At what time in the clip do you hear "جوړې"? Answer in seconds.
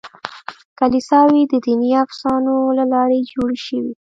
3.31-3.57